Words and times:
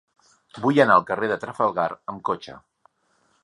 Vull 0.63 0.79
anar 0.85 0.95
al 1.01 1.05
carrer 1.11 1.29
de 1.33 1.37
Trafalgar 1.45 1.87
amb 2.15 2.27
cotxe. 2.31 2.57